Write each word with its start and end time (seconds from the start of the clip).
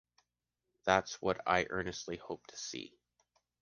That’s 0.85 1.21
what 1.21 1.41
I 1.47 1.67
earnestly 1.69 2.17
hope 2.17 2.47
to 2.47 2.57
see. 2.57 2.97